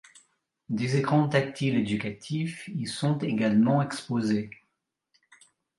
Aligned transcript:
Des 0.69 0.97
écrans 0.97 1.29
tactiles 1.29 1.77
éducatifs 1.77 2.69
y 2.69 2.87
sont 2.87 3.19
également 3.19 3.83
exposés. 3.83 4.49